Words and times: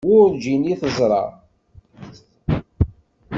Werǧin 0.09 0.63
i 0.71 0.73
t-teẓra. 0.81 1.23